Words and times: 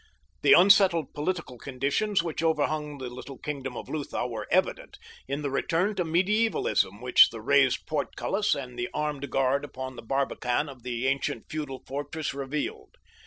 The 0.41 0.53
unsettled 0.53 1.13
political 1.13 1.59
conditions 1.59 2.23
which 2.23 2.41
overhung 2.41 2.97
the 2.97 3.07
little 3.07 3.37
kingdom 3.37 3.77
of 3.77 3.87
Lutha 3.87 4.27
were 4.27 4.47
evident 4.49 4.97
in 5.27 5.43
the 5.43 5.51
return 5.51 5.93
to 5.93 6.03
medievalism 6.03 7.01
which 7.01 7.29
the 7.29 7.39
raised 7.39 7.85
portcullis 7.85 8.55
and 8.55 8.79
the 8.79 8.89
armed 8.95 9.29
guard 9.29 9.63
upon 9.63 9.97
the 9.97 10.01
barbican 10.01 10.69
of 10.69 10.81
the 10.81 11.05
ancient 11.05 11.45
feudal 11.51 11.83
fortress 11.85 12.33
revealed. 12.33 12.95